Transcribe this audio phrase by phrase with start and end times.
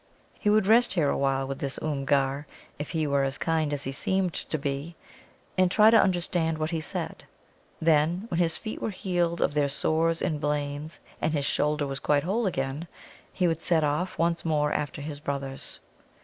[0.39, 2.47] He would rest here awhile with this Oomgar,
[2.79, 4.95] if he were as kind as he seemed to be,
[5.59, 7.23] and try to understand what he said.
[7.79, 11.99] Then, when his feet were healed of their sores and blains, and his shoulder was
[11.99, 12.87] quite whole again,
[13.31, 15.79] he would set off once more after his brothers.